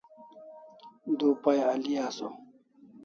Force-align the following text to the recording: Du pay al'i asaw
Du 1.19 1.29
pay 1.43 1.59
al'i 1.73 1.93
asaw 2.05 2.33